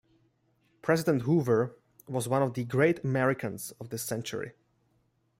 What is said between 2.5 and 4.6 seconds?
the great Americans of this century.